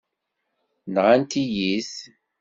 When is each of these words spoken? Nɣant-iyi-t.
Nɣant-iyi-t. 0.93 1.93